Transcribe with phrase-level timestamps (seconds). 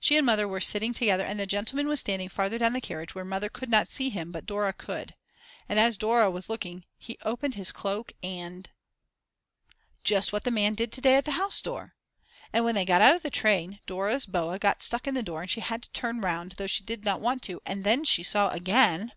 [0.00, 3.14] She and Mother were sitting together and the gentleman was standing farther down the carriage
[3.14, 5.14] where Mother could not see him but Dora could.
[5.68, 8.68] And as Dora was looking he opened his cloak and!
[10.02, 11.94] just what the man did to day at the house door.
[12.52, 15.40] And when they got out of the train Dora's boa got stuck in the door
[15.40, 18.24] and she had to turn round though she did not want to, and then she
[18.24, 19.12] saw again